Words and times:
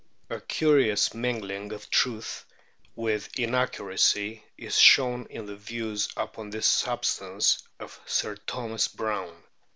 A 0.31 0.39
curious 0.41 1.13
mingling 1.13 1.71
of 1.71 1.87
truth 1.91 2.43
with 2.95 3.29
inaccuracy 3.37 4.43
is 4.57 4.75
shown 4.75 5.27
in 5.29 5.45
the 5.45 5.55
views 5.55 6.09
upon 6.17 6.49
this 6.49 6.65
substance 6.65 7.61
of 7.79 7.99
Sir 8.07 8.35
Thomas 8.47 8.87
Brown. 8.87 9.43